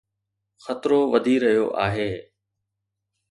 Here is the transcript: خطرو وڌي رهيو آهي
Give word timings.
خطرو 0.63 0.99
وڌي 1.13 1.35
رهيو 1.43 1.65
آهي 1.85 2.11